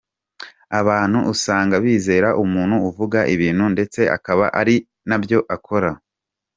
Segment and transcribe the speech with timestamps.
[0.79, 4.75] Abantu usanga bizera umuntu uvuga ibintu ndetse akaba ari
[5.07, 5.89] nabyo akora.